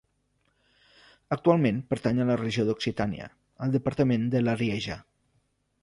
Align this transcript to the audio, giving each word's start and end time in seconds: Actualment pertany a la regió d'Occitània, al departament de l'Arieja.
Actualment 1.35 1.83
pertany 1.93 2.23
a 2.23 2.27
la 2.31 2.39
regió 2.41 2.65
d'Occitània, 2.71 3.31
al 3.67 3.79
departament 3.79 4.29
de 4.37 4.47
l'Arieja. 4.47 4.99